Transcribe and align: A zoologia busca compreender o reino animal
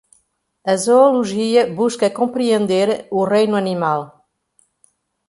A 0.65 0.73
zoologia 0.83 1.65
busca 1.81 2.09
compreender 2.21 2.95
o 3.11 3.23
reino 3.33 3.55
animal 3.55 4.09